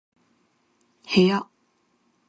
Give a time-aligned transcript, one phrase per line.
[1.13, 1.47] 部屋